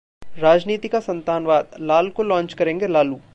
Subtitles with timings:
[0.39, 3.19] राजनीति का संतानवाद: लाल को लॉन्च करेंगे लालू